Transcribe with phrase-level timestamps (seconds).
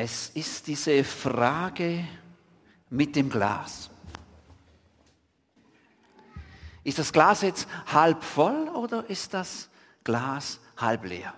[0.00, 2.06] Es ist diese Frage
[2.88, 3.90] mit dem Glas.
[6.84, 9.68] Ist das Glas jetzt halb voll oder ist das
[10.04, 11.34] Glas halb leer?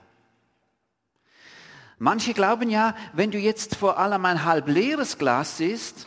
[1.99, 6.07] Manche glauben ja, wenn du jetzt vor allem ein halb leeres Glas siehst,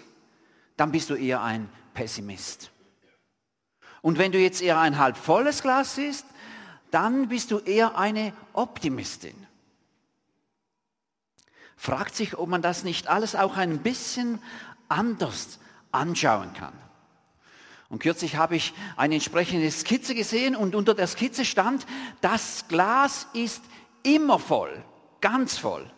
[0.78, 2.70] dann bist du eher ein Pessimist.
[4.04, 6.28] Und wenn du jetzt eher ein halb volles Glas siehst,
[6.92, 9.48] dann bist du eher eine Optimistin.
[11.84, 14.42] Fragt sich, ob man das nicht alles auch ein bisschen
[14.88, 15.60] anders
[15.92, 16.72] anschauen kann.
[17.90, 21.86] Und kürzlich habe ich eine entsprechende Skizze gesehen und unter der Skizze stand,
[22.22, 23.62] das Glas ist
[24.02, 24.82] immer voll,
[25.20, 25.92] ganz voll.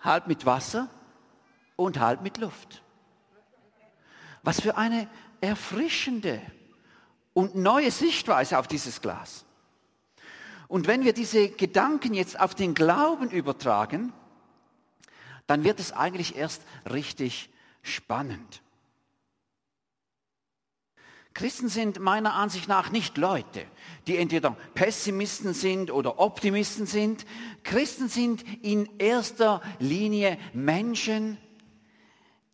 [0.00, 0.90] Halb mit Wasser
[1.76, 2.82] und halb mit Luft.
[4.42, 5.08] Was für eine
[5.40, 6.42] erfrischende
[7.32, 9.46] und neue Sichtweise auf dieses Glas.
[10.68, 14.12] Und wenn wir diese Gedanken jetzt auf den Glauben übertragen,
[15.46, 17.50] dann wird es eigentlich erst richtig
[17.82, 18.62] spannend.
[21.34, 23.66] Christen sind meiner Ansicht nach nicht Leute,
[24.06, 27.26] die entweder Pessimisten sind oder Optimisten sind.
[27.64, 31.36] Christen sind in erster Linie Menschen,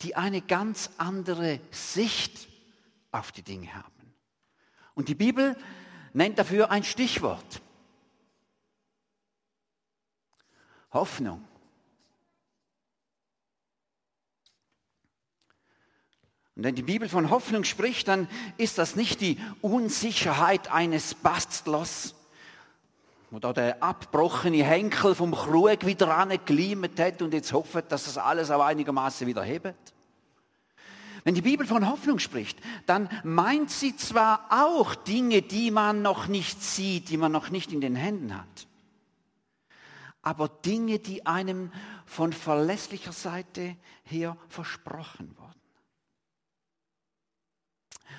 [0.00, 2.48] die eine ganz andere Sicht
[3.12, 4.14] auf die Dinge haben.
[4.94, 5.56] Und die Bibel
[6.14, 7.60] nennt dafür ein Stichwort.
[10.92, 11.44] Hoffnung.
[16.56, 22.14] Und wenn die Bibel von Hoffnung spricht, dann ist das nicht die Unsicherheit eines Bastlers,
[23.30, 28.18] wo da der abbrochene Henkel vom Krug wieder angeglimmert hat und jetzt hofft, dass das
[28.18, 29.94] alles auch einigermaßen wieder hebt.
[31.24, 36.26] Wenn die Bibel von Hoffnung spricht, dann meint sie zwar auch Dinge, die man noch
[36.26, 38.66] nicht sieht, die man noch nicht in den Händen hat,
[40.22, 41.72] aber Dinge, die einem
[42.04, 45.50] von verlässlicher Seite her versprochen wurden.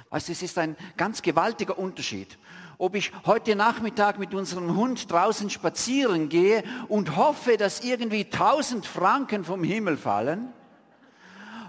[0.10, 2.38] Weißt du, es ist ein ganz gewaltiger Unterschied,
[2.78, 8.86] ob ich heute Nachmittag mit unserem Hund draußen spazieren gehe und hoffe, dass irgendwie tausend
[8.86, 10.54] Franken vom Himmel fallen,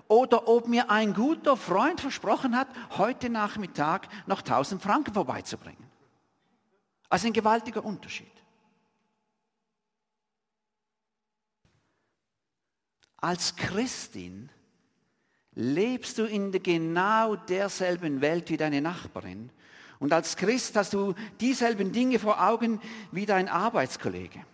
[0.09, 2.69] oder ob mir ein guter Freund versprochen hat,
[2.99, 5.91] heute Nachmittag noch tausend Franken vorbeizubringen.
[7.09, 8.31] Also ein gewaltiger Unterschied.
[13.23, 14.51] Als Christin
[15.55, 19.51] lebst du in genau derselben Welt wie deine Nachbarin.
[20.01, 22.81] Und als Christ hast du dieselben Dinge vor Augen
[23.13, 24.45] wie dein Arbeitskollege.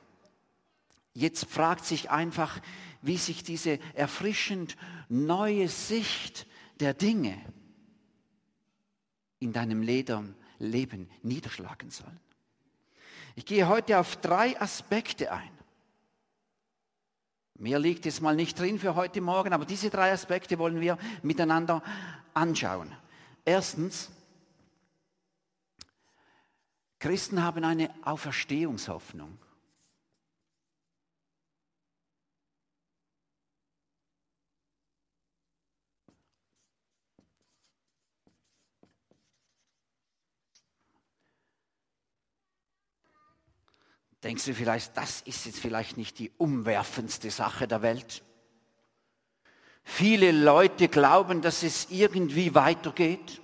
[1.14, 2.60] Jetzt fragt sich einfach,
[3.00, 4.76] wie sich diese erfrischend
[5.08, 6.46] neue Sicht
[6.78, 7.40] der Dinge
[9.38, 12.12] in deinem Leben niederschlagen soll.
[13.34, 15.57] Ich gehe heute auf drei Aspekte ein.
[17.58, 20.96] Mehr liegt jetzt mal nicht drin für heute Morgen, aber diese drei Aspekte wollen wir
[21.22, 21.82] miteinander
[22.32, 22.92] anschauen.
[23.44, 24.10] Erstens,
[27.00, 29.38] Christen haben eine Auferstehungshoffnung.
[44.24, 48.22] Denkst du vielleicht, das ist jetzt vielleicht nicht die umwerfendste Sache der Welt?
[49.84, 53.40] Viele Leute glauben, dass es irgendwie weitergeht.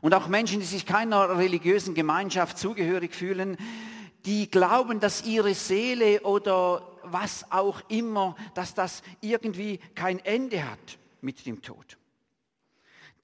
[0.00, 3.56] Und auch Menschen, die sich keiner religiösen Gemeinschaft zugehörig fühlen,
[4.26, 10.98] die glauben, dass ihre Seele oder was auch immer, dass das irgendwie kein Ende hat
[11.20, 11.97] mit dem Tod.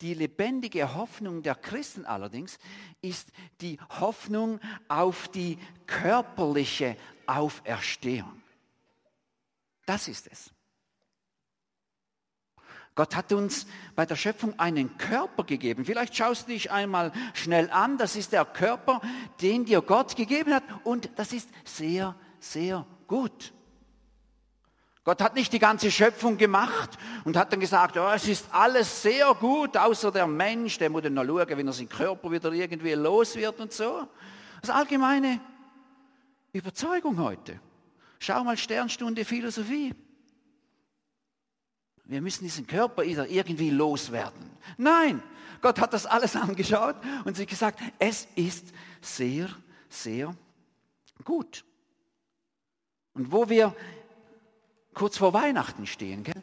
[0.04, 2.58] Die lebendige Hoffnung der Christen allerdings
[3.00, 3.30] ist
[3.62, 8.42] die Hoffnung auf die körperliche Auferstehung.
[9.86, 10.50] Das ist es.
[12.94, 13.66] Gott hat uns
[13.96, 15.86] bei der Schöpfung einen Körper gegeben.
[15.86, 17.96] Vielleicht schaust du dich einmal schnell an.
[17.96, 19.00] Das ist der Körper,
[19.40, 20.64] den dir Gott gegeben hat.
[20.84, 23.53] Und das ist sehr, sehr gut.
[25.04, 26.90] Gott hat nicht die ganze Schöpfung gemacht
[27.24, 31.02] und hat dann gesagt, oh, es ist alles sehr gut, außer der Mensch, der muss
[31.02, 34.08] dann noch schauen, wenn er seinen Körper wieder irgendwie los wird und so.
[34.62, 35.40] Das allgemeine
[36.54, 37.60] Überzeugung heute.
[38.18, 39.94] Schau mal Sternstunde Philosophie.
[42.04, 44.50] Wir müssen diesen Körper wieder irgendwie loswerden.
[44.78, 45.22] Nein,
[45.60, 46.96] Gott hat das alles angeschaut
[47.26, 48.68] und sich gesagt, es ist
[49.02, 49.50] sehr,
[49.90, 50.34] sehr
[51.24, 51.62] gut.
[53.12, 53.74] Und wo wir
[54.94, 56.24] kurz vor Weihnachten stehen.
[56.24, 56.42] Gell?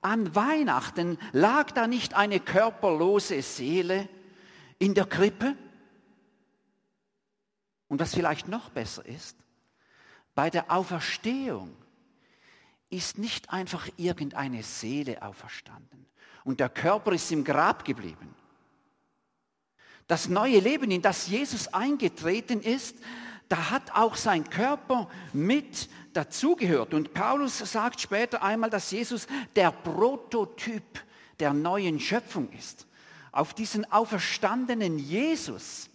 [0.00, 4.08] An Weihnachten lag da nicht eine körperlose Seele
[4.78, 5.56] in der Krippe?
[7.88, 9.36] Und was vielleicht noch besser ist,
[10.34, 11.74] bei der Auferstehung
[12.90, 16.06] ist nicht einfach irgendeine Seele auferstanden
[16.44, 18.34] und der Körper ist im Grab geblieben.
[20.06, 22.96] Das neue Leben, in das Jesus eingetreten ist,
[23.48, 26.94] da hat auch sein Körper mit dazugehört.
[26.94, 31.04] Und Paulus sagt später einmal, dass Jesus der Prototyp
[31.38, 32.86] der neuen Schöpfung ist.
[33.30, 35.90] Auf diesen auferstandenen Jesus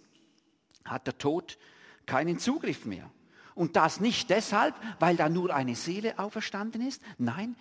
[0.84, 1.58] hat der Tod
[2.06, 3.10] keinen Zugriff mehr.
[3.54, 7.02] Und das nicht deshalb, weil da nur eine Seele auferstanden ist.
[7.18, 7.54] Nein,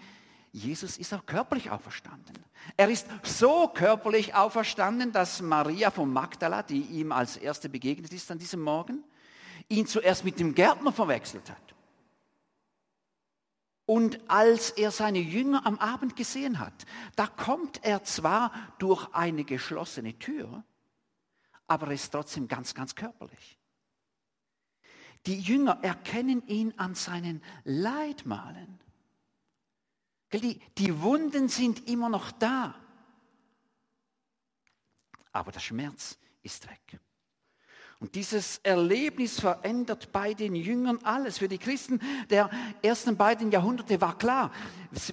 [0.53, 2.35] Jesus ist auch körperlich auferstanden.
[2.77, 8.29] Er ist so körperlich auferstanden, dass Maria von Magdala, die ihm als erste begegnet ist
[8.31, 9.03] an diesem Morgen,
[9.71, 11.75] ihn zuerst mit dem Gärtner verwechselt hat.
[13.85, 16.85] Und als er seine Jünger am Abend gesehen hat,
[17.15, 20.63] da kommt er zwar durch eine geschlossene Tür,
[21.67, 23.57] aber er ist trotzdem ganz, ganz körperlich.
[25.25, 28.79] Die Jünger erkennen ihn an seinen Leidmalen.
[30.33, 32.75] Die, die Wunden sind immer noch da,
[35.33, 36.99] aber der Schmerz ist weg.
[38.01, 41.37] Und dieses Erlebnis verändert bei den Jüngern alles.
[41.37, 42.01] Für die Christen
[42.31, 42.49] der
[42.81, 44.51] ersten beiden Jahrhunderte war klar,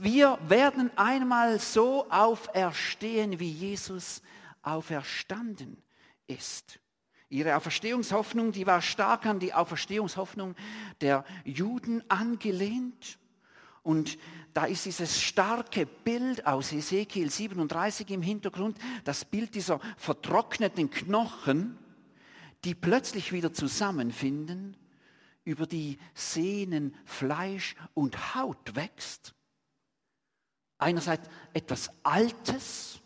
[0.01, 4.23] wir werden einmal so auferstehen, wie Jesus
[4.63, 5.77] auferstanden
[6.29, 6.81] ist.
[7.29, 10.55] Ihre Auferstehungshoffnung, die war stark an die Auferstehungshoffnung
[11.03, 13.19] der Juden angelehnt.
[13.83, 14.17] Und
[14.55, 21.77] da ist dieses starke Bild aus Ezekiel 37 im Hintergrund, das Bild dieser vertrockneten Knochen,
[22.65, 24.77] die plötzlich wieder zusammenfinden,
[25.45, 29.35] über die Sehnen Fleisch und Haut wächst.
[30.77, 33.01] Einerseits etwas Altes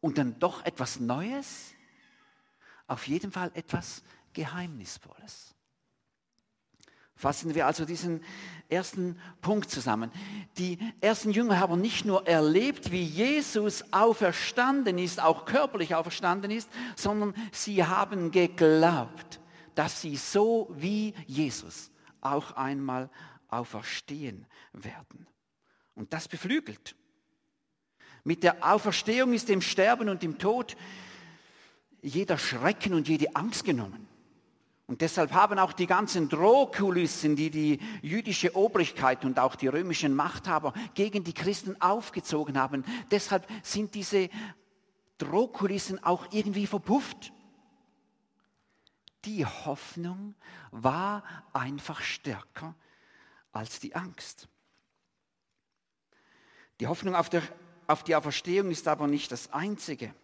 [0.00, 1.74] und dann doch etwas Neues,
[2.86, 4.02] auf jeden Fall etwas
[4.32, 5.54] Geheimnisvolles.
[7.18, 8.22] Fassen wir also diesen
[8.68, 10.12] ersten Punkt zusammen.
[10.56, 16.70] Die ersten Jünger haben nicht nur erlebt, wie Jesus auferstanden ist, auch körperlich auferstanden ist,
[16.94, 19.40] sondern sie haben geglaubt,
[19.74, 23.10] dass sie so wie Jesus auch einmal
[23.48, 25.26] auferstehen werden.
[25.96, 26.94] Und das beflügelt.
[28.22, 30.76] Mit der Auferstehung ist dem Sterben und dem Tod
[32.00, 34.07] jeder Schrecken und jede Angst genommen.
[34.88, 40.14] Und deshalb haben auch die ganzen Drohkulissen, die die jüdische Obrigkeit und auch die römischen
[40.14, 44.30] Machthaber gegen die Christen aufgezogen haben, deshalb sind diese
[45.18, 47.34] Drohkulissen auch irgendwie verpufft.
[49.26, 50.34] Die Hoffnung
[50.70, 52.74] war einfach stärker
[53.52, 54.48] als die Angst.
[56.80, 57.42] Die Hoffnung auf, der,
[57.88, 60.14] auf die Auferstehung ist aber nicht das Einzige,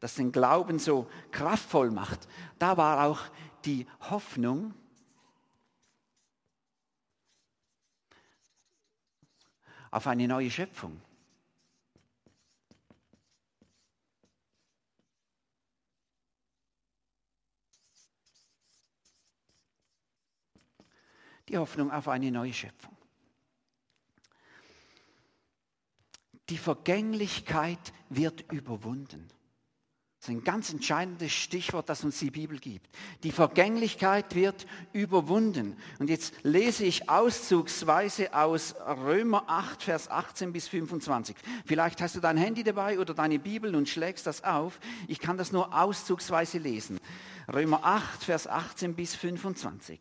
[0.00, 2.28] das den Glauben so kraftvoll macht.
[2.58, 3.20] Da war auch
[3.64, 4.74] die Hoffnung,
[9.92, 11.00] auf eine neue Schöpfung.
[21.48, 22.96] Die Hoffnung auf eine neue Schöpfung.
[26.48, 29.28] Die Vergänglichkeit wird überwunden.
[30.22, 32.88] Das ist ein ganz entscheidendes Stichwort, das uns die Bibel gibt.
[33.24, 35.76] Die Vergänglichkeit wird überwunden.
[35.98, 41.34] Und jetzt lese ich auszugsweise aus Römer 8, Vers 18 bis 25.
[41.66, 44.78] Vielleicht hast du dein Handy dabei oder deine Bibel und schlägst das auf.
[45.08, 47.00] Ich kann das nur auszugsweise lesen.
[47.52, 49.98] Römer 8, Vers 18 bis 25.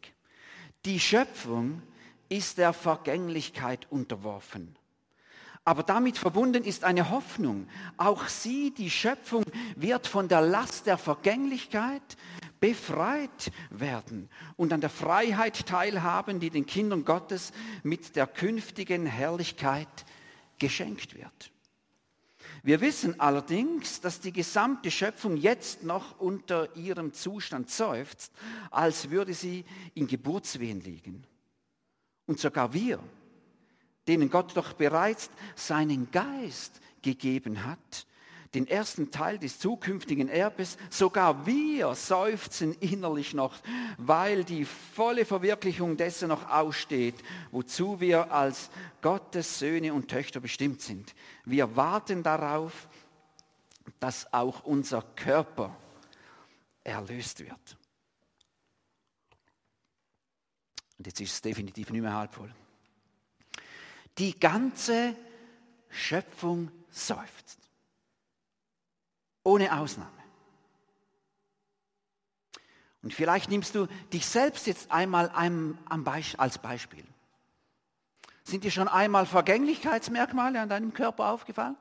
[0.85, 1.81] Die Schöpfung
[2.29, 4.77] ist der Vergänglichkeit unterworfen
[5.63, 7.67] aber damit verbunden ist eine Hoffnung.
[7.97, 9.43] Auch sie, die Schöpfung,
[9.75, 12.01] wird von der Last der Vergänglichkeit
[12.59, 17.51] befreit werden und an der Freiheit teilhaben, die den Kindern Gottes
[17.83, 20.05] mit der künftigen Herrlichkeit
[20.57, 21.51] geschenkt wird.
[22.63, 28.31] Wir wissen allerdings, dass die gesamte Schöpfung jetzt noch unter ihrem Zustand seufzt,
[28.69, 29.65] als würde sie
[29.95, 31.25] in Geburtswehen liegen.
[32.27, 32.99] Und sogar wir,
[34.07, 38.07] denen Gott doch bereits seinen Geist gegeben hat,
[38.53, 43.55] den ersten Teil des zukünftigen Erbes, sogar wir seufzen innerlich noch,
[43.97, 47.15] weil die volle Verwirklichung dessen noch aussteht,
[47.51, 48.69] wozu wir als
[49.01, 51.15] Gottes Söhne und Töchter bestimmt sind.
[51.45, 52.89] Wir warten darauf,
[53.99, 55.75] dass auch unser Körper
[56.83, 57.77] erlöst wird.
[60.97, 62.53] Und jetzt ist es definitiv nicht mehr halb voll.
[64.17, 65.15] Die ganze
[65.89, 67.59] Schöpfung seufzt.
[69.43, 70.11] Ohne Ausnahme.
[73.03, 75.29] Und vielleicht nimmst du dich selbst jetzt einmal
[76.39, 77.03] als Beispiel.
[78.43, 81.77] Sind dir schon einmal Vergänglichkeitsmerkmale an deinem Körper aufgefallen?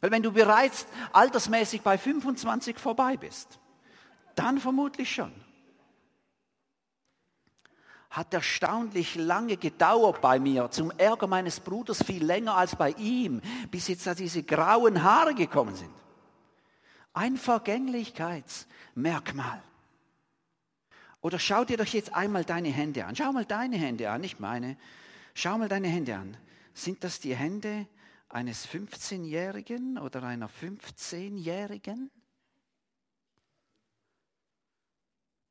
[0.00, 3.58] Weil wenn du bereits altersmäßig bei 25 vorbei bist,
[4.34, 5.32] dann vermutlich schon.
[8.10, 13.40] Hat erstaunlich lange gedauert bei mir, zum Ärger meines Bruders viel länger als bei ihm,
[13.70, 15.92] bis jetzt da diese grauen Haare gekommen sind.
[17.12, 19.62] Ein Vergänglichkeitsmerkmal.
[21.20, 23.14] Oder schau dir doch jetzt einmal deine Hände an.
[23.14, 24.78] Schau mal deine Hände an, nicht meine.
[25.34, 26.34] Schau mal deine Hände an.
[26.74, 27.86] Sind das die Hände
[28.28, 32.10] eines 15-Jährigen oder einer 15-Jährigen?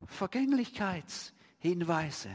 [0.05, 2.29] Vergänglichkeitshinweise.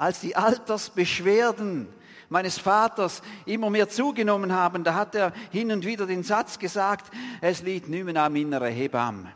[0.00, 1.86] Als die Altersbeschwerden
[2.30, 7.12] meines Vaters immer mehr zugenommen haben, da hat er hin und wieder den Satz gesagt,
[7.42, 9.30] es liegt mehr an meiner Hebamme.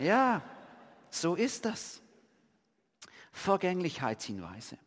[0.00, 0.42] Ja,
[1.10, 2.00] so ist das.
[3.30, 4.78] Vergänglichkeitshinweise.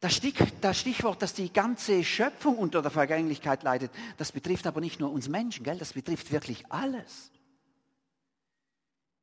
[0.00, 5.12] Das Stichwort, dass die ganze Schöpfung unter der Vergänglichkeit leidet, das betrifft aber nicht nur
[5.12, 5.76] uns Menschen, gell?
[5.76, 7.30] das betrifft wirklich alles.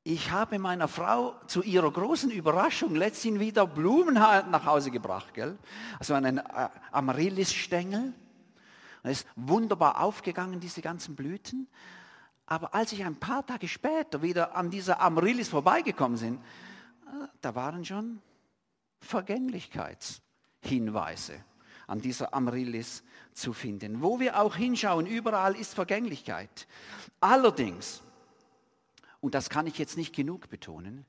[0.10, 5.34] Ich habe meiner Frau zu ihrer großen Überraschung letztens wieder Blumen nach Hause gebracht.
[5.34, 5.58] Gell?
[6.00, 8.14] Also einen äh, Amaryllis-Stängel.
[9.04, 11.68] Er ist wunderbar aufgegangen, diese ganzen Blüten.
[12.46, 17.54] Aber als ich ein paar Tage später wieder an dieser Amaryllis vorbeigekommen bin, äh, da
[17.54, 18.22] waren schon
[19.02, 20.22] Vergänglichkeits.
[20.62, 21.34] Hinweise
[21.86, 24.02] an dieser Amaryllis zu finden.
[24.02, 26.66] Wo wir auch hinschauen, überall ist Vergänglichkeit.
[27.20, 28.04] Allerdings,
[29.22, 31.06] und das kann ich jetzt nicht genug betonen,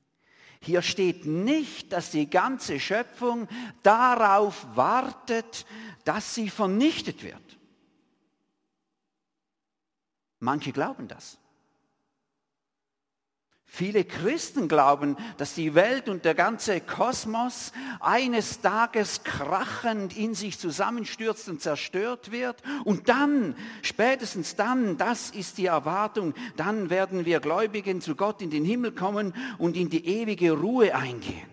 [0.61, 3.47] hier steht nicht, dass die ganze Schöpfung
[3.81, 5.65] darauf wartet,
[6.03, 7.59] dass sie vernichtet wird.
[10.39, 11.38] Manche glauben das.
[13.71, 20.57] Viele Christen glauben, dass die Welt und der ganze Kosmos eines Tages krachend in sich
[20.57, 22.63] zusammenstürzt und zerstört wird.
[22.83, 28.49] Und dann, spätestens dann, das ist die Erwartung, dann werden wir Gläubigen zu Gott in
[28.49, 31.47] den Himmel kommen und in die ewige Ruhe eingehen.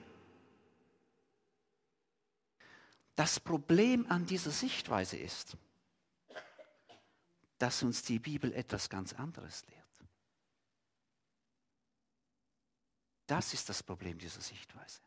[3.15, 5.59] Das Problem an dieser Sichtweise ist,
[7.59, 9.76] dass uns die Bibel etwas ganz anderes lehrt.
[13.27, 15.01] Das ist das Problem dieser Sichtweise.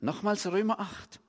[0.00, 1.20] Nochmals Römer 8.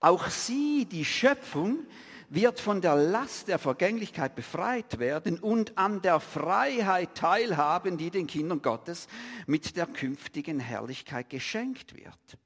[0.00, 1.86] Auch sie, die Schöpfung,
[2.30, 8.28] wird von der Last der Vergänglichkeit befreit werden und an der Freiheit teilhaben, die den
[8.28, 9.08] Kindern Gottes
[9.46, 12.38] mit der künftigen Herrlichkeit geschenkt wird.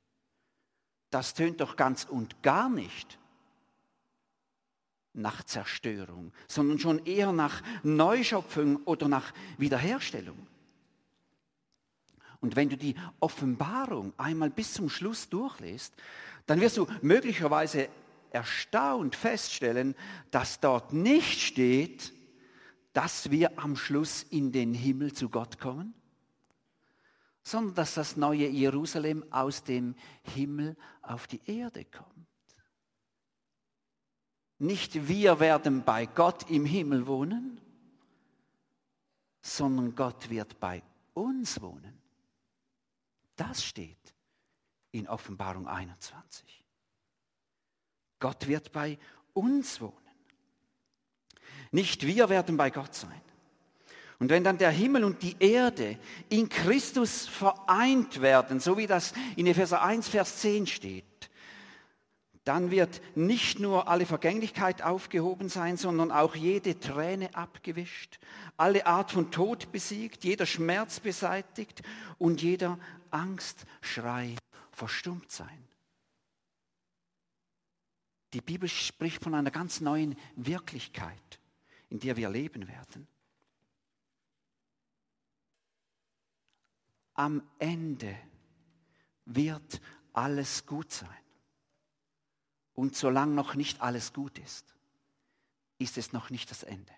[1.10, 3.18] Das tönt doch ganz und gar nicht
[5.12, 10.46] nach Zerstörung, sondern schon eher nach Neuschöpfung oder nach Wiederherstellung.
[12.44, 15.94] Und wenn du die Offenbarung einmal bis zum Schluss durchliest,
[16.44, 17.88] dann wirst du möglicherweise
[18.32, 19.94] erstaunt feststellen,
[20.30, 22.12] dass dort nicht steht,
[22.92, 25.94] dass wir am Schluss in den Himmel zu Gott kommen,
[27.42, 29.94] sondern dass das neue Jerusalem aus dem
[30.34, 32.28] Himmel auf die Erde kommt.
[34.58, 37.58] Nicht wir werden bei Gott im Himmel wohnen,
[39.40, 40.82] sondern Gott wird bei
[41.14, 42.03] uns wohnen.
[43.36, 44.14] Das steht
[44.92, 46.64] in Offenbarung 21.
[48.20, 48.98] Gott wird bei
[49.32, 49.94] uns wohnen.
[51.72, 53.20] Nicht wir werden bei Gott sein.
[54.20, 55.98] Und wenn dann der Himmel und die Erde
[56.28, 61.04] in Christus vereint werden, so wie das in Epheser 1, Vers 10 steht,
[62.44, 68.18] dann wird nicht nur alle Vergänglichkeit aufgehoben sein, sondern auch jede Träne abgewischt,
[68.58, 71.82] alle Art von Tod besiegt, jeder Schmerz beseitigt
[72.18, 72.78] und jeder
[73.10, 74.36] Angstschrei
[74.72, 75.68] verstummt sein.
[78.34, 81.40] Die Bibel spricht von einer ganz neuen Wirklichkeit,
[81.88, 83.06] in der wir leben werden.
[87.14, 88.14] Am Ende
[89.24, 89.80] wird
[90.12, 91.23] alles gut sein.
[92.74, 94.66] Und solange noch nicht alles gut ist,
[95.78, 96.92] ist es noch nicht das Ende.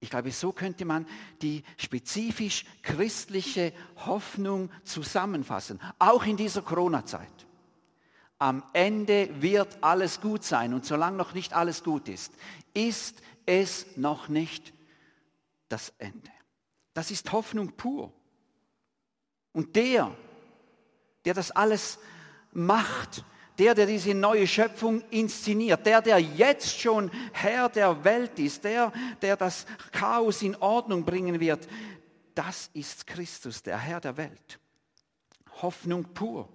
[0.00, 1.06] Ich glaube, so könnte man
[1.42, 3.72] die spezifisch christliche
[4.06, 7.46] Hoffnung zusammenfassen, auch in dieser Corona-Zeit.
[8.38, 12.32] Am Ende wird alles gut sein und solange noch nicht alles gut ist,
[12.72, 14.72] ist es noch nicht
[15.68, 16.30] das Ende.
[16.94, 18.12] Das ist Hoffnung pur.
[19.52, 20.16] Und der,
[21.24, 21.98] der das alles
[22.52, 23.24] macht,
[23.58, 28.92] der, der diese neue Schöpfung inszeniert, der, der jetzt schon Herr der Welt ist, der,
[29.20, 31.68] der das Chaos in Ordnung bringen wird,
[32.34, 34.60] das ist Christus, der Herr der Welt.
[35.60, 36.48] Hoffnung pur.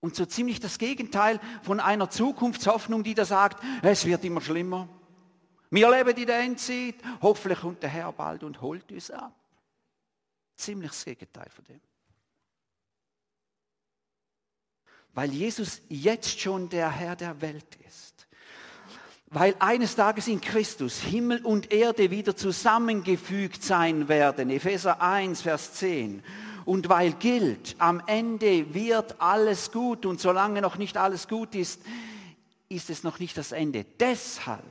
[0.00, 4.88] Und so ziemlich das Gegenteil von einer Zukunftshoffnung, die da sagt, es wird immer schlimmer.
[5.70, 9.34] Wir leben in der Endzeit, hoffentlich kommt der Herr bald und holt uns ab.
[10.56, 11.80] Ziemlich das Gegenteil von dem.
[15.14, 18.26] Weil Jesus jetzt schon der Herr der Welt ist.
[19.26, 24.50] Weil eines Tages in Christus Himmel und Erde wieder zusammengefügt sein werden.
[24.50, 26.22] Epheser 1, Vers 10.
[26.64, 31.80] Und weil gilt, am Ende wird alles gut und solange noch nicht alles gut ist,
[32.68, 33.84] ist es noch nicht das Ende.
[33.98, 34.62] Deshalb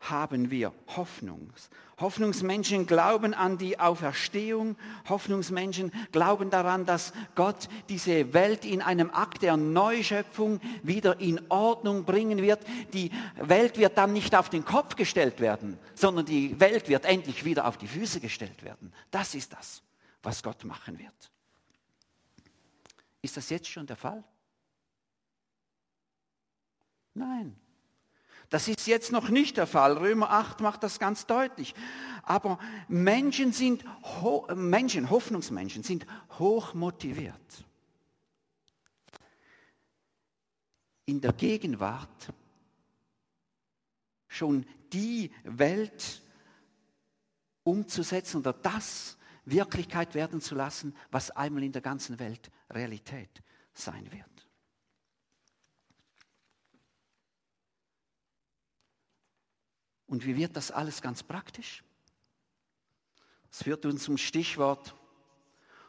[0.00, 1.52] haben wir Hoffnung.
[2.00, 4.76] Hoffnungsmenschen glauben an die Auferstehung.
[5.08, 12.04] Hoffnungsmenschen glauben daran, dass Gott diese Welt in einem Akt der Neuschöpfung wieder in Ordnung
[12.04, 12.64] bringen wird.
[12.94, 17.44] Die Welt wird dann nicht auf den Kopf gestellt werden, sondern die Welt wird endlich
[17.44, 18.92] wieder auf die Füße gestellt werden.
[19.10, 19.82] Das ist das,
[20.22, 21.30] was Gott machen wird.
[23.20, 24.24] Ist das jetzt schon der Fall?
[27.12, 27.60] Nein,
[28.50, 29.96] das ist jetzt noch nicht der Fall.
[29.96, 31.74] Römer 8 macht das ganz deutlich.
[32.24, 33.84] Aber Menschen sind,
[34.54, 36.04] Menschen, Hoffnungsmenschen sind
[36.38, 37.64] hoch motiviert.
[41.06, 42.32] In der Gegenwart
[44.26, 46.22] schon die Welt
[47.62, 53.42] umzusetzen oder das Wirklichkeit werden zu lassen, was einmal in der ganzen Welt Realität
[53.74, 54.29] sein wird.
[60.10, 61.84] Und wie wird das alles ganz praktisch?
[63.48, 64.92] Es führt uns zum Stichwort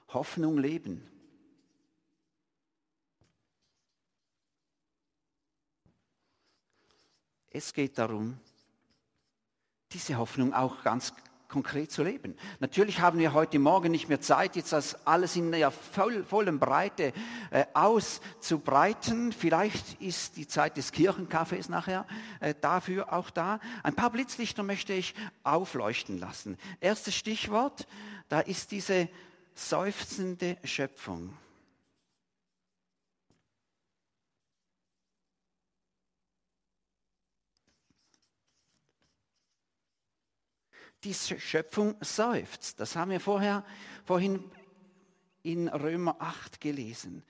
[0.10, 1.10] Hoffnung leben.
[7.50, 8.40] Es geht darum,
[9.92, 11.16] diese Hoffnung auch ganz
[11.52, 12.36] konkret zu leben.
[12.60, 16.60] Natürlich haben wir heute Morgen nicht mehr Zeit, jetzt das alles in der voll, vollen
[16.60, 17.14] Breite
[17.52, 19.34] äh, auszubreiten.
[19.34, 22.08] Vielleicht ist die Zeit des Kirchenkaffees nachher
[22.40, 23.60] äh, dafür auch da.
[23.84, 26.58] Ein paar Blitzlichter möchte ich aufleuchten lassen.
[26.80, 27.86] Erstes Stichwort,
[28.30, 29.10] da ist diese
[29.54, 31.34] seufzende Schöpfung.
[41.04, 42.80] Die Schöpfung seufzt.
[42.80, 43.64] Das haben wir vorher,
[44.06, 44.44] vorhin
[45.44, 47.24] in Römer 8 gelesen.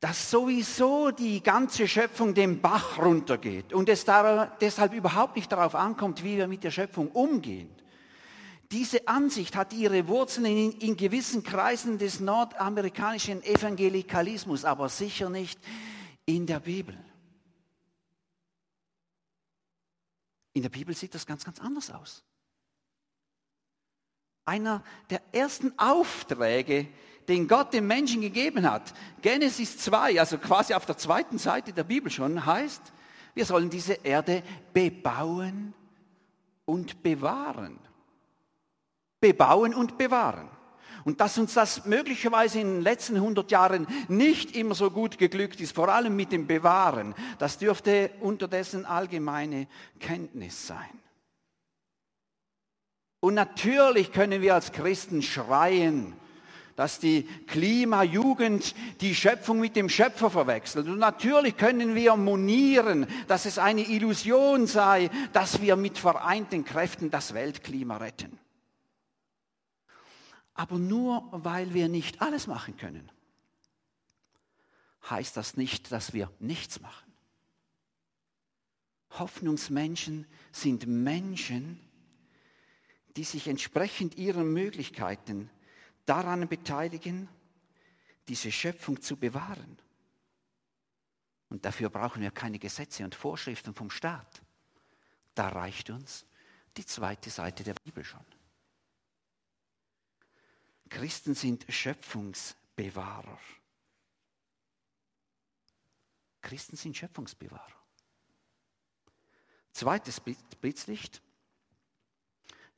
[0.00, 4.04] Dass sowieso die ganze Schöpfung den Bach runtergeht und es
[4.60, 7.70] deshalb überhaupt nicht darauf ankommt, wie wir mit der Schöpfung umgehen.
[8.72, 15.60] Diese Ansicht hat ihre Wurzeln in, in gewissen Kreisen des nordamerikanischen Evangelikalismus, aber sicher nicht
[16.24, 16.98] in der Bibel.
[20.54, 22.24] In der Bibel sieht das ganz, ganz anders aus
[24.44, 26.88] einer der ersten Aufträge,
[27.28, 28.92] den Gott dem Menschen gegeben hat.
[29.20, 32.92] Genesis 2, also quasi auf der zweiten Seite der Bibel schon, heißt,
[33.34, 35.72] wir sollen diese Erde bebauen
[36.64, 37.78] und bewahren.
[39.20, 40.48] Bebauen und bewahren.
[41.04, 45.60] Und dass uns das möglicherweise in den letzten 100 Jahren nicht immer so gut geglückt
[45.60, 49.66] ist, vor allem mit dem Bewahren, das dürfte unterdessen allgemeine
[49.98, 51.00] Kenntnis sein.
[53.22, 56.12] Und natürlich können wir als Christen schreien,
[56.74, 60.88] dass die Klimajugend die Schöpfung mit dem Schöpfer verwechselt.
[60.88, 67.12] Und natürlich können wir monieren, dass es eine Illusion sei, dass wir mit vereinten Kräften
[67.12, 68.40] das Weltklima retten.
[70.54, 73.08] Aber nur weil wir nicht alles machen können,
[75.08, 77.12] heißt das nicht, dass wir nichts machen.
[79.10, 81.78] Hoffnungsmenschen sind Menschen,
[83.16, 85.50] die sich entsprechend ihrer Möglichkeiten
[86.06, 87.28] daran beteiligen,
[88.28, 89.78] diese Schöpfung zu bewahren.
[91.48, 94.42] Und dafür brauchen wir keine Gesetze und Vorschriften vom Staat.
[95.34, 96.24] Da reicht uns
[96.76, 98.24] die zweite Seite der Bibel schon.
[100.88, 103.38] Christen sind Schöpfungsbewahrer.
[106.42, 107.82] Christen sind Schöpfungsbewahrer.
[109.72, 111.22] Zweites Blitzlicht.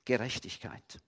[0.05, 1.01] Gerechtigkeit.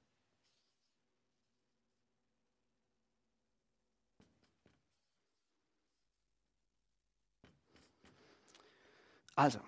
[9.34, 9.60] Also,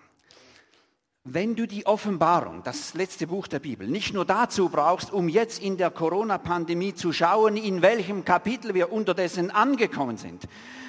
[1.25, 5.61] wenn du die Offenbarung, das letzte Buch der Bibel, nicht nur dazu brauchst, um jetzt
[5.61, 10.47] in der Corona-Pandemie zu schauen, in welchem Kapitel wir unterdessen angekommen sind,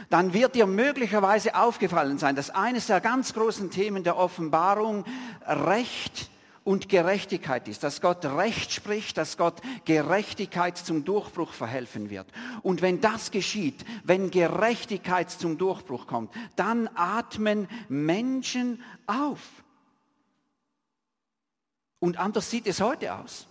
[0.08, 5.04] dann wird dir möglicherweise aufgefallen sein, dass eines der ganz großen Themen der Offenbarung
[5.46, 6.29] Recht
[6.62, 12.26] und Gerechtigkeit ist, dass Gott Recht spricht, dass Gott Gerechtigkeit zum Durchbruch verhelfen wird.
[12.62, 19.40] Und wenn das geschieht, wenn Gerechtigkeit zum Durchbruch kommt, dann atmen Menschen auf.
[21.98, 23.46] Und anders sieht es heute aus.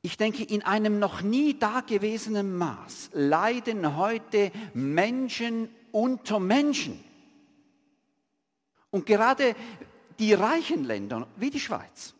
[0.00, 7.02] Ich denke, in einem noch nie dagewesenen Maß leiden heute Menschen unter Menschen.
[8.90, 9.54] Und gerade
[10.22, 12.14] die reichen Länder, wie die Schweiz,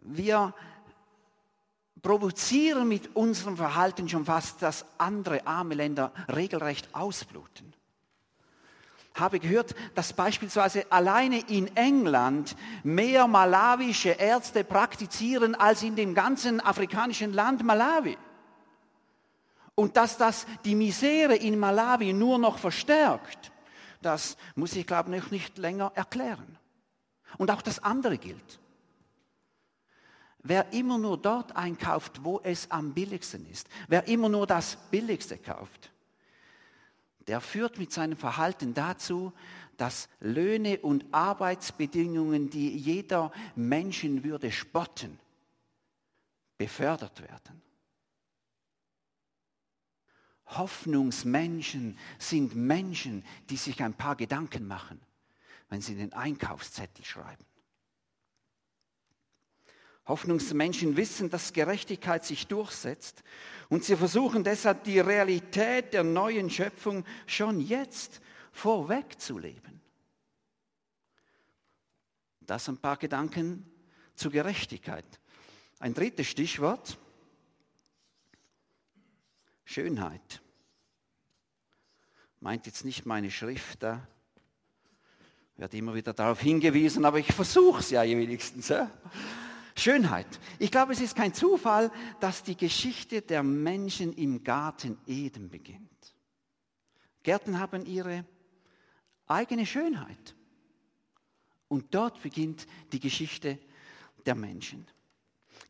[0.00, 0.52] wir
[2.02, 7.72] provozieren mit unserem Verhalten schon fast, dass andere arme Länder regelrecht ausbluten.
[9.14, 16.60] Habe gehört, dass beispielsweise alleine in England mehr malawische Ärzte praktizieren als in dem ganzen
[16.60, 18.18] afrikanischen Land Malawi.
[19.76, 23.52] Und dass das die Misere in Malawi nur noch verstärkt
[24.06, 26.58] das muss ich, glaube ich, nicht länger erklären.
[27.38, 28.60] Und auch das andere gilt.
[30.38, 35.36] Wer immer nur dort einkauft, wo es am billigsten ist, wer immer nur das Billigste
[35.36, 35.90] kauft,
[37.26, 39.32] der führt mit seinem Verhalten dazu,
[39.76, 45.18] dass Löhne und Arbeitsbedingungen, die jeder Menschenwürde spotten,
[46.56, 47.65] befördert werden.
[50.46, 55.00] Hoffnungsmenschen sind Menschen, die sich ein paar Gedanken machen,
[55.68, 57.44] wenn sie den Einkaufszettel schreiben.
[60.06, 63.24] Hoffnungsmenschen wissen, dass Gerechtigkeit sich durchsetzt
[63.68, 68.20] und sie versuchen deshalb die Realität der neuen Schöpfung schon jetzt
[68.52, 69.80] vorwegzuleben.
[72.40, 73.68] Das ein paar Gedanken
[74.14, 75.04] zur Gerechtigkeit.
[75.80, 76.96] Ein drittes Stichwort,
[79.66, 80.40] Schönheit.
[82.40, 84.06] Meint jetzt nicht meine Schrift da.
[85.56, 88.68] Werde immer wieder darauf hingewiesen, aber ich versuche es ja wenigstens.
[88.68, 88.90] Ja?
[89.74, 90.26] Schönheit.
[90.58, 96.14] Ich glaube, es ist kein Zufall, dass die Geschichte der Menschen im Garten Eden beginnt.
[97.22, 98.24] Gärten haben ihre
[99.26, 100.36] eigene Schönheit.
[101.68, 103.58] Und dort beginnt die Geschichte
[104.24, 104.86] der Menschen.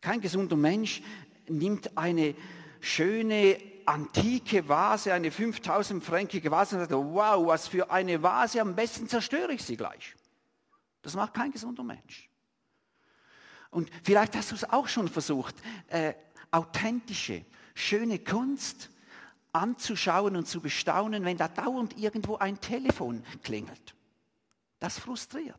[0.02, 1.00] Kein gesunder Mensch
[1.48, 2.34] nimmt eine
[2.80, 8.74] schöne antike Vase, eine 5000 fränkige Vase und sagt, wow, was für eine Vase, am
[8.74, 10.14] besten zerstöre ich sie gleich.
[11.02, 12.28] Das macht kein gesunder Mensch.
[13.70, 15.54] Und vielleicht hast du es auch schon versucht,
[15.88, 16.14] äh,
[16.50, 17.44] authentische,
[17.74, 18.90] schöne Kunst
[19.52, 23.94] anzuschauen und zu bestaunen, wenn da dauernd irgendwo ein Telefon klingelt.
[24.78, 25.56] Das frustriert.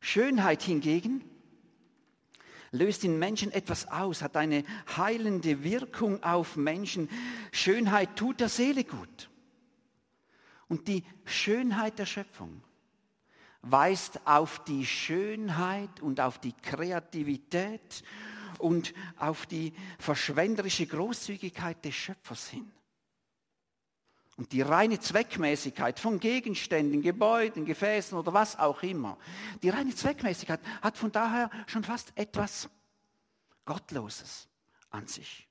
[0.00, 1.29] Schönheit hingegen
[2.72, 4.64] löst in Menschen etwas aus, hat eine
[4.96, 7.08] heilende Wirkung auf Menschen.
[7.52, 9.30] Schönheit tut der Seele gut.
[10.68, 12.62] Und die Schönheit der Schöpfung
[13.62, 18.04] weist auf die Schönheit und auf die Kreativität
[18.58, 22.70] und auf die verschwenderische Großzügigkeit des Schöpfers hin.
[24.36, 29.18] Und die reine Zweckmäßigkeit von Gegenständen, Gebäuden, Gefäßen oder was auch immer,
[29.62, 32.70] die reine Zweckmäßigkeit hat von daher schon fast etwas
[33.66, 34.48] Gottloses
[34.90, 35.46] an sich.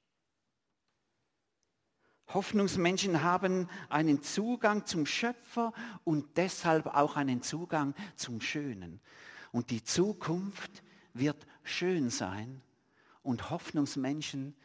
[2.33, 9.01] Hoffnungsmenschen haben einen Zugang zum Schöpfer und deshalb auch einen Zugang zum Schönen.
[9.51, 12.61] Und die Zukunft wird schön sein
[13.23, 14.55] und Hoffnungsmenschen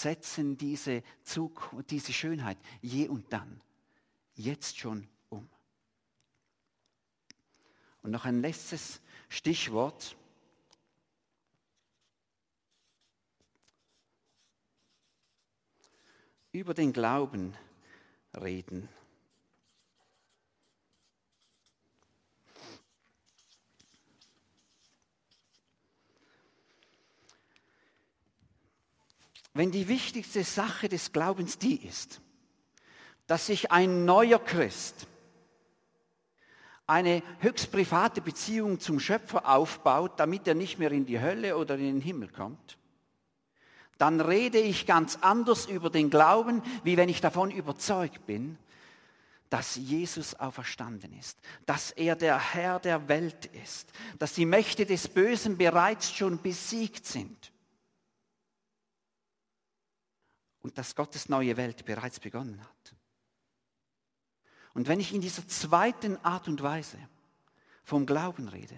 [0.00, 3.60] setzen diese, Zug diese Schönheit je und dann
[4.34, 5.48] jetzt schon um.
[8.02, 10.16] Und noch ein letztes Stichwort.
[16.52, 17.54] Über den Glauben
[18.34, 18.88] reden.
[29.54, 32.20] Wenn die wichtigste Sache des Glaubens die ist,
[33.26, 35.06] dass sich ein neuer Christ
[36.86, 41.76] eine höchst private Beziehung zum Schöpfer aufbaut, damit er nicht mehr in die Hölle oder
[41.76, 42.76] in den Himmel kommt,
[43.98, 48.58] dann rede ich ganz anders über den Glauben, wie wenn ich davon überzeugt bin,
[49.48, 55.08] dass Jesus auferstanden ist, dass er der Herr der Welt ist, dass die Mächte des
[55.08, 57.51] Bösen bereits schon besiegt sind
[60.62, 62.94] und dass Gottes neue Welt bereits begonnen hat.
[64.74, 66.98] Und wenn ich in dieser zweiten Art und Weise
[67.84, 68.76] vom Glauben rede,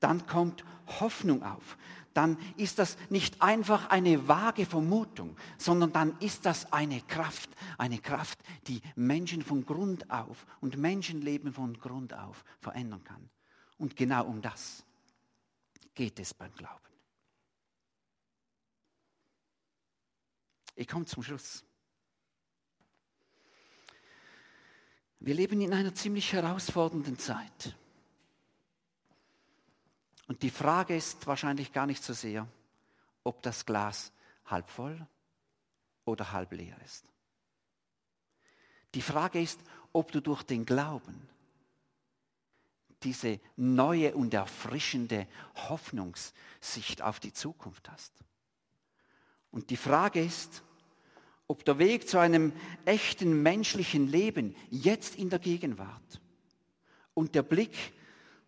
[0.00, 0.64] dann kommt
[1.00, 1.76] Hoffnung auf.
[2.14, 7.98] Dann ist das nicht einfach eine vage Vermutung, sondern dann ist das eine Kraft, eine
[7.98, 13.28] Kraft, die Menschen von Grund auf und Menschenleben von Grund auf verändern kann.
[13.78, 14.84] Und genau um das
[15.94, 16.95] geht es beim Glauben.
[20.76, 21.64] Ich komme zum Schluss.
[25.18, 27.74] Wir leben in einer ziemlich herausfordernden Zeit.
[30.28, 32.46] Und die Frage ist wahrscheinlich gar nicht so sehr,
[33.24, 34.12] ob das Glas
[34.44, 35.06] halb voll
[36.04, 37.04] oder halb leer ist.
[38.94, 39.58] Die Frage ist,
[39.92, 41.28] ob du durch den Glauben
[43.02, 45.26] diese neue und erfrischende
[45.68, 48.12] Hoffnungssicht auf die Zukunft hast.
[49.50, 50.62] Und die Frage ist,
[51.48, 52.52] ob der Weg zu einem
[52.84, 56.20] echten menschlichen Leben jetzt in der Gegenwart
[57.14, 57.76] und der Blick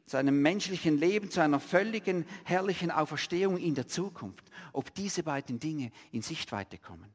[0.07, 5.61] zu einem menschlichen Leben, zu einer völligen herrlichen Auferstehung in der Zukunft, ob diese beiden
[5.61, 7.15] Dinge in Sichtweite kommen.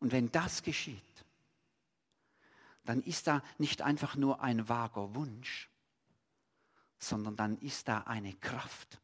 [0.00, 1.02] Und wenn das geschieht,
[2.84, 5.70] dann ist da nicht einfach nur ein vager Wunsch,
[6.98, 9.00] sondern dann ist da eine Kraft,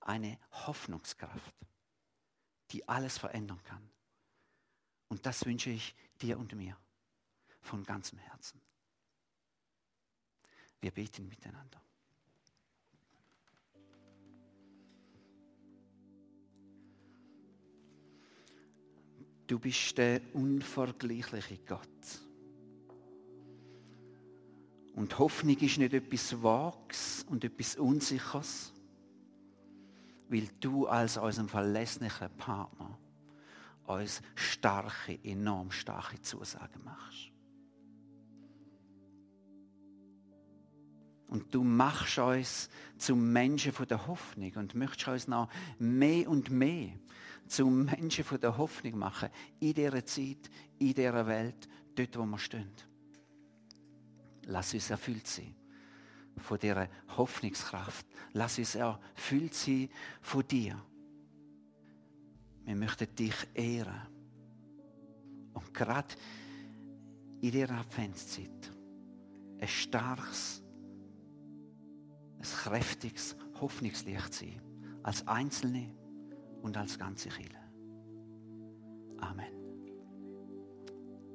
[0.00, 1.54] eine Hoffnungskraft,
[2.70, 3.90] die alles verändern kann.
[5.08, 6.76] Und das wünsche ich dir und mir
[7.60, 8.60] von ganzem Herzen.
[10.80, 11.80] Wir beten miteinander.
[19.46, 21.88] Du bist der unvergleichliche Gott.
[24.94, 28.72] Und Hoffnung ist nicht etwas Vages und etwas Unsicheres,
[30.28, 32.98] weil du als unserem verlässlichen Partner
[33.86, 37.32] uns starke, enorm starke Zusagen machst.
[41.28, 46.50] Und du machst uns zum Menschen von der Hoffnung und möchtest uns noch mehr und
[46.50, 46.92] mehr
[47.48, 49.28] zum Menschen von der Hoffnung machen
[49.60, 52.70] in dieser Zeit, in dieser Welt, dort, wo wir stehen.
[54.44, 55.54] Lass uns erfüllt sein
[56.38, 58.06] von dieser Hoffnungskraft.
[58.32, 59.88] Lass uns erfüllt sein
[60.20, 60.80] von dir.
[62.66, 64.02] Wir möchten dich ehren.
[65.54, 66.14] Und gerade
[67.40, 68.72] in dieser Adventszeit
[69.60, 70.62] ein starkes,
[72.38, 74.60] ein kräftiges Hoffnungslicht sein.
[75.04, 75.94] Als Einzelne
[76.62, 77.56] und als ganze Kirche.
[79.18, 79.65] Amen.